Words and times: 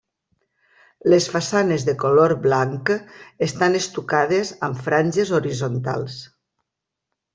Les 1.13 1.25
façanes 1.33 1.83
de 1.89 1.93
color 2.03 2.33
blanc 2.45 2.91
estan 3.49 3.77
estucades 3.81 4.55
amb 4.69 4.81
franges 4.89 5.35
horitzontals. 5.41 6.17